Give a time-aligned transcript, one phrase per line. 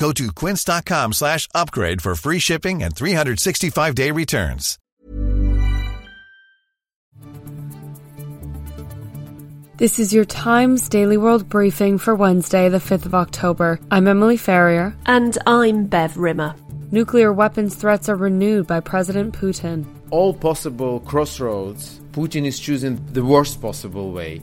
[0.00, 4.78] Go to quince.com slash upgrade for free shipping and 365-day returns.
[9.76, 13.78] This is your Times Daily World briefing for Wednesday, the 5th of October.
[13.90, 14.94] I'm Emily Ferrier.
[15.04, 16.54] And I'm Bev Rimmer.
[16.90, 19.84] Nuclear weapons threats are renewed by President Putin.
[20.10, 24.40] All possible crossroads, Putin is choosing the worst possible way.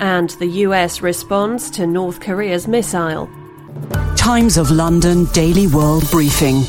[0.00, 3.28] And the US responds to North Korea's missile.
[4.30, 6.62] Times of London Daily World Briefing.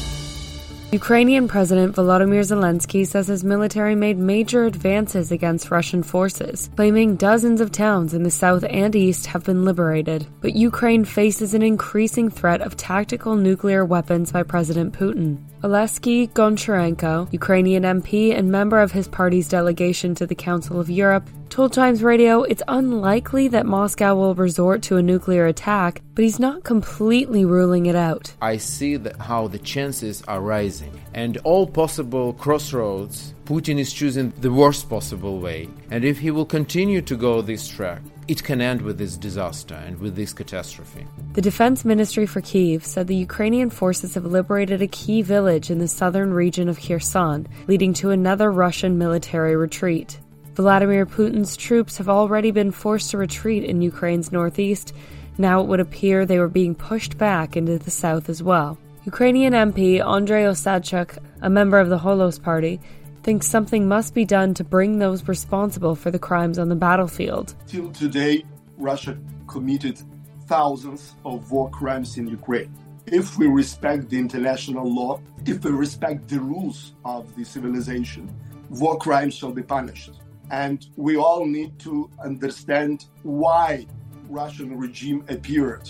[0.92, 7.62] Ukrainian President Volodymyr Zelensky says his military made major advances against Russian forces, claiming dozens
[7.62, 10.26] of towns in the south and east have been liberated.
[10.42, 15.38] But Ukraine faces an increasing threat of tactical nuclear weapons by President Putin.
[15.64, 21.30] Oleksiy Goncharenko, Ukrainian MP and member of his party's delegation to the Council of Europe,
[21.50, 26.40] told Times Radio it's unlikely that Moscow will resort to a nuclear attack, but he's
[26.40, 28.34] not completely ruling it out.
[28.42, 34.52] I see how the chances are rising, and all possible crossroads, Putin is choosing the
[34.52, 35.68] worst possible way.
[35.90, 39.76] And if he will continue to go this track, it can end with this disaster
[39.76, 41.06] and with this catastrophe.
[41.34, 45.80] The Defense Ministry for Kiev said the Ukrainian forces have liberated a key village in
[45.80, 50.20] the southern region of Kherson, leading to another Russian military retreat.
[50.54, 54.94] Vladimir Putin's troops have already been forced to retreat in Ukraine's northeast.
[55.38, 58.78] Now it would appear they were being pushed back into the south as well.
[59.06, 62.80] Ukrainian MP Andrei Osadchuk, a member of the Holos Party,
[63.24, 67.56] thinks something must be done to bring those responsible for the crimes on the battlefield.
[67.66, 68.46] Till today,
[68.78, 69.18] Russia
[69.48, 70.00] committed
[70.46, 72.72] thousands of war crimes in Ukraine.
[73.08, 78.30] If we respect the international law, if we respect the rules of the civilization,
[78.70, 80.12] war crimes shall be punished.
[80.52, 83.88] And we all need to understand why
[84.30, 85.90] Russian regime appeared,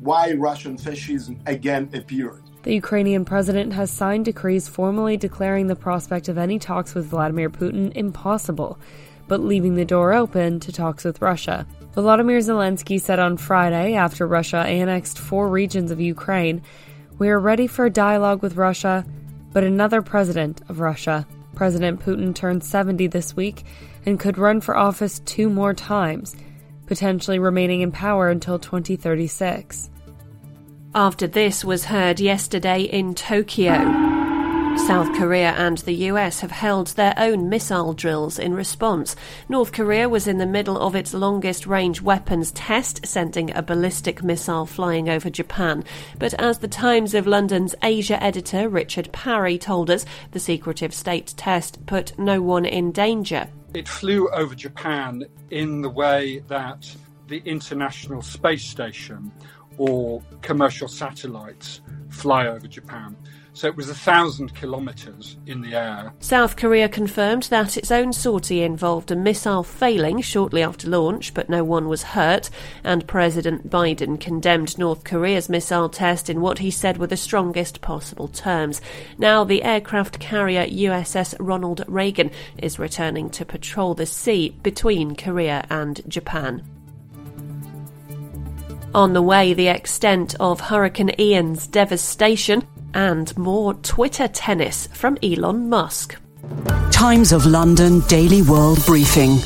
[0.00, 2.45] why Russian fascism again appeared.
[2.66, 7.48] The Ukrainian president has signed decrees formally declaring the prospect of any talks with Vladimir
[7.48, 8.76] Putin impossible,
[9.28, 11.64] but leaving the door open to talks with Russia.
[11.94, 16.60] Volodymyr Zelensky said on Friday, after Russia annexed four regions of Ukraine,
[17.20, 19.06] We are ready for a dialogue with Russia,
[19.52, 21.24] but another president of Russia.
[21.54, 23.62] President Putin turned 70 this week
[24.04, 26.34] and could run for office two more times,
[26.86, 29.88] potentially remaining in power until 2036.
[30.94, 34.14] After this was heard yesterday in Tokyo.
[34.78, 39.16] South Korea and the US have held their own missile drills in response.
[39.48, 44.22] North Korea was in the middle of its longest range weapons test, sending a ballistic
[44.22, 45.82] missile flying over Japan.
[46.18, 51.34] But as the Times of London's Asia editor Richard Parry told us, the secretive state
[51.36, 53.48] test put no one in danger.
[53.74, 56.94] It flew over Japan in the way that
[57.28, 59.32] the International Space Station
[59.78, 63.16] or commercial satellites fly over Japan.
[63.56, 66.12] So it was a thousand kilometres in the air.
[66.20, 71.48] South Korea confirmed that its own sortie involved a missile failing shortly after launch, but
[71.48, 72.50] no one was hurt.
[72.84, 77.80] And President Biden condemned North Korea's missile test in what he said were the strongest
[77.80, 78.82] possible terms.
[79.16, 85.66] Now, the aircraft carrier USS Ronald Reagan is returning to patrol the sea between Korea
[85.70, 86.75] and Japan.
[88.96, 95.68] On the way, the extent of Hurricane Ian's devastation and more Twitter tennis from Elon
[95.68, 96.16] Musk.
[96.92, 99.36] Times of London Daily World Briefing.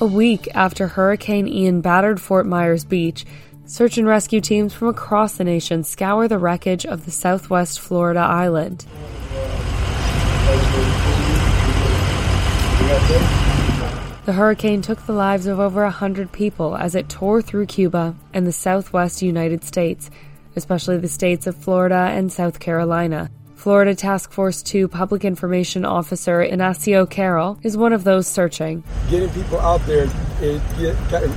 [0.00, 3.24] A week after Hurricane Ian battered Fort Myers Beach,
[3.66, 8.18] search and rescue teams from across the nation scour the wreckage of the southwest Florida
[8.18, 8.84] island.
[14.26, 18.44] The hurricane took the lives of over 100 people as it tore through Cuba and
[18.44, 20.10] the southwest United States,
[20.56, 23.30] especially the states of Florida and South Carolina.
[23.54, 28.82] Florida Task Force 2 Public Information Officer Inacio Carroll is one of those searching.
[29.10, 30.08] Getting people out there
[30.40, 30.60] it,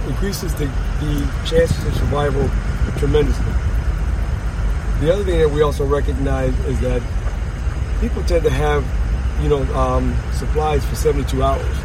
[0.07, 2.49] increases the, the chances of survival
[2.97, 3.53] tremendously.
[5.01, 7.03] The other thing that we also recognize is that
[8.01, 8.83] people tend to have,
[9.43, 11.77] you know, um, supplies for 72 hours.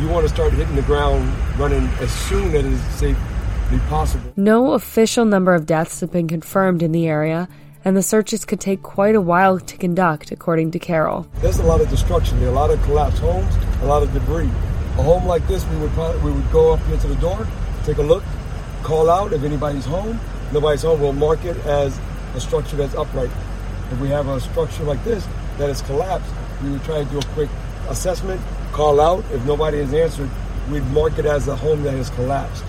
[0.00, 4.32] You want to start hitting the ground running as soon as it is safely possible.
[4.36, 7.48] No official number of deaths have been confirmed in the area,
[7.84, 11.26] and the searches could take quite a while to conduct, according to Carroll.
[11.40, 12.40] There's a lot of destruction.
[12.40, 14.50] There a lot of collapsed homes, a lot of debris.
[14.98, 17.46] A home like this, we would probably, we would go up here to the door,
[17.84, 18.24] take a look,
[18.82, 20.18] call out if anybody's home.
[20.52, 21.00] Nobody's home.
[21.00, 21.98] We'll mark it as
[22.34, 23.30] a structure that's upright.
[23.90, 26.30] If we have a structure like this that is collapsed,
[26.62, 27.48] we would try to do a quick
[27.88, 28.40] assessment,
[28.72, 29.24] call out.
[29.32, 30.30] If nobody has answered,
[30.70, 32.64] we'd mark it as a home that has collapsed.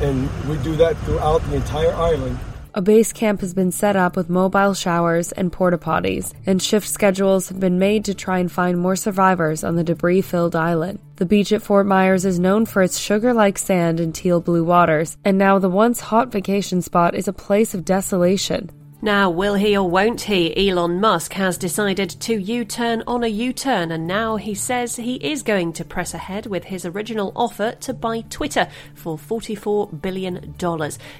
[0.00, 2.38] And we do that throughout the entire island.
[2.74, 6.86] A base camp has been set up with mobile showers and porta potties, and shift
[6.86, 11.00] schedules have been made to try and find more survivors on the debris filled island.
[11.16, 14.62] The beach at Fort Myers is known for its sugar like sand and teal blue
[14.62, 18.70] waters, and now the once hot vacation spot is a place of desolation.
[19.00, 20.68] Now, will he or won't he?
[20.68, 24.96] Elon Musk has decided to U turn on a U turn, and now he says
[24.96, 28.66] he is going to press ahead with his original offer to buy Twitter
[28.96, 30.52] for $44 billion.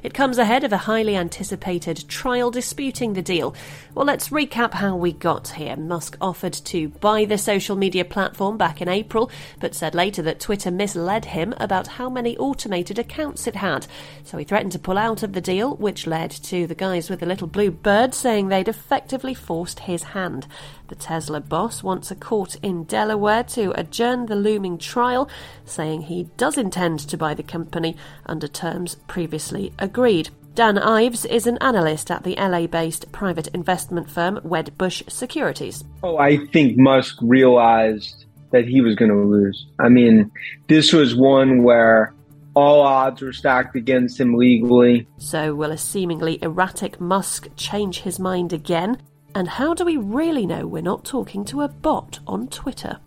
[0.03, 3.55] It comes ahead of a highly anticipated trial disputing the deal.
[3.95, 5.77] Well, let's recap how we got here.
[5.77, 9.31] Musk offered to buy the social media platform back in April,
[9.61, 13.87] but said later that Twitter misled him about how many automated accounts it had.
[14.25, 17.21] So he threatened to pull out of the deal, which led to the guys with
[17.21, 20.47] the little blue Bird saying they'd effectively forced his hand.
[20.89, 25.29] The Tesla boss wants a court in Delaware to adjourn the looming trial,
[25.65, 30.31] saying he does intend to buy the company under terms previously agreed.
[30.55, 35.85] Dan Ives is an analyst at the LA based private investment firm Wedbush Securities.
[36.03, 39.67] Oh, I think Musk realized that he was going to lose.
[39.79, 40.31] I mean,
[40.69, 42.15] this was one where
[42.59, 45.07] all odds were stacked against him legally.
[45.19, 49.01] So, will a seemingly erratic Musk change his mind again?
[49.35, 52.99] And how do we really know we're not talking to a bot on Twitter?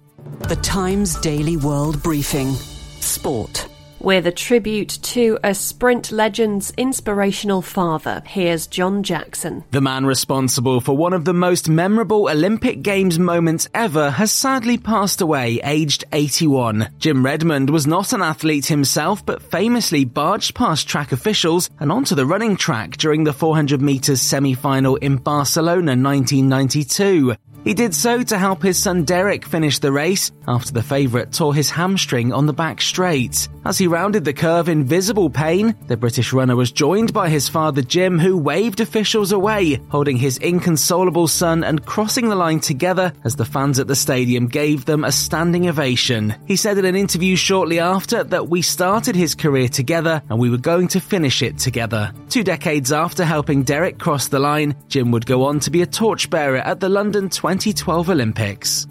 [0.47, 3.67] The Times Daily World Briefing Sport
[4.03, 8.21] with a tribute to a sprint legend's inspirational father.
[8.25, 9.63] Here's John Jackson.
[9.71, 14.77] The man responsible for one of the most memorable Olympic Games moments ever has sadly
[14.77, 16.89] passed away, aged 81.
[16.99, 22.15] Jim Redmond was not an athlete himself, but famously barged past track officials and onto
[22.15, 27.35] the running track during the 400 metres semi-final in Barcelona 1992.
[27.63, 31.53] He did so to help his son Derek finish the race after the favourite tore
[31.53, 33.47] his hamstring on the back straight.
[33.63, 37.47] As he rounded the curve in visible pain, the British runner was joined by his
[37.47, 43.13] father Jim, who waved officials away, holding his inconsolable son and crossing the line together
[43.23, 46.33] as the fans at the stadium gave them a standing ovation.
[46.47, 50.49] He said in an interview shortly after that we started his career together and we
[50.49, 52.11] were going to finish it together.
[52.29, 55.85] Two decades after helping Derek cross the line, Jim would go on to be a
[55.87, 58.87] torchbearer at the London 2012 Olympics.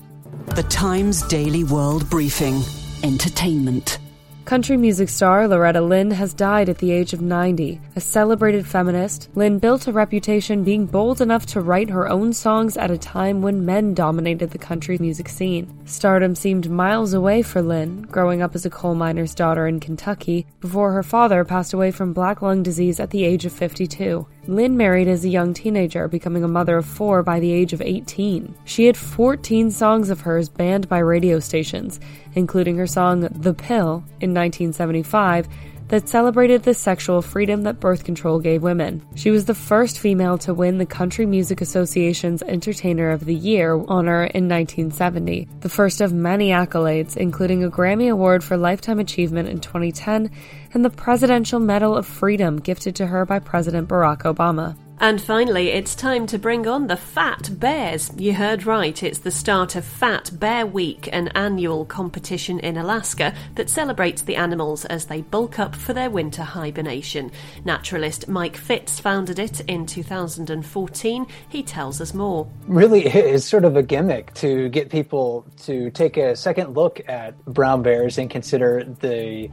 [0.54, 2.60] The Times Daily World Briefing
[3.02, 3.98] Entertainment.
[4.44, 7.80] Country music star Loretta Lynn has died at the age of 90.
[7.96, 12.76] A celebrated feminist, Lynn built a reputation being bold enough to write her own songs
[12.76, 15.72] at a time when men dominated the country music scene.
[15.86, 20.46] Stardom seemed miles away for Lynn, growing up as a coal miner's daughter in Kentucky,
[20.60, 24.26] before her father passed away from black lung disease at the age of 52.
[24.50, 27.80] Lynn married as a young teenager, becoming a mother of four by the age of
[27.80, 28.52] 18.
[28.64, 32.00] She had 14 songs of hers banned by radio stations,
[32.34, 35.46] including her song The Pill in 1975
[35.90, 39.02] that celebrated the sexual freedom that birth control gave women.
[39.16, 43.74] She was the first female to win the Country Music Association's Entertainer of the Year
[43.88, 49.48] honor in 1970, the first of many accolades, including a Grammy Award for Lifetime Achievement
[49.48, 50.30] in 2010
[50.72, 54.76] and the Presidential Medal of Freedom gifted to her by President Barack Obama.
[55.02, 58.10] And finally, it's time to bring on the Fat Bears.
[58.18, 63.32] You heard right, it's the start of Fat Bear Week, an annual competition in Alaska
[63.54, 67.32] that celebrates the animals as they bulk up for their winter hibernation.
[67.64, 71.26] Naturalist Mike Fitz founded it in 2014.
[71.48, 72.46] He tells us more.
[72.66, 77.42] Really, it's sort of a gimmick to get people to take a second look at
[77.46, 79.48] brown bears and consider the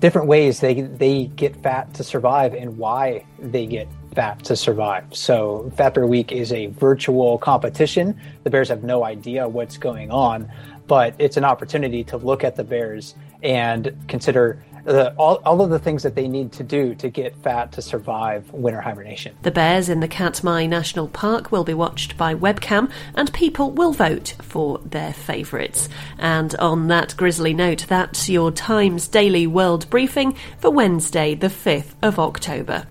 [0.00, 5.14] different ways they they get fat to survive and why they get fat to survive.
[5.14, 8.18] So, Fat Bear Week is a virtual competition.
[8.44, 10.50] The bears have no idea what's going on,
[10.86, 15.70] but it's an opportunity to look at the bears and consider the, all, all of
[15.70, 19.34] the things that they need to do to get fat to survive winter hibernation.
[19.42, 23.92] The bears in the Katmai National Park will be watched by webcam, and people will
[23.92, 25.88] vote for their favourites.
[26.18, 31.94] And on that grisly note, that's your Times Daily World Briefing for Wednesday, the 5th
[32.02, 32.86] of October.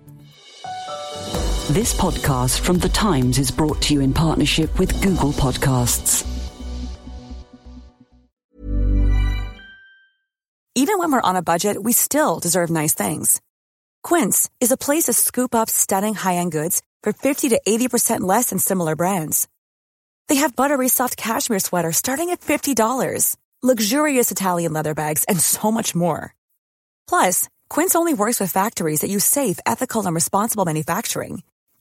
[1.72, 6.28] This podcast from The Times is brought to you in partnership with Google Podcasts.
[10.76, 13.40] Even when we're on a budget, we still deserve nice things.
[14.04, 18.20] Quince is a place to scoop up stunning high end goods for 50 to 80%
[18.20, 19.48] less than similar brands.
[20.28, 25.72] They have buttery soft cashmere sweaters starting at $50, luxurious Italian leather bags, and so
[25.72, 26.36] much more.
[27.08, 31.42] Plus, Quince only works with factories that use safe, ethical, and responsible manufacturing.